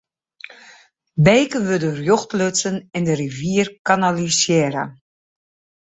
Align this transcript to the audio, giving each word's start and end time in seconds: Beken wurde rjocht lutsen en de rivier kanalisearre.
Beken 1.25 1.63
wurde 1.67 1.89
rjocht 1.99 2.31
lutsen 2.39 2.75
en 2.95 3.03
de 3.07 3.15
rivier 3.21 3.67
kanalisearre. 3.87 4.83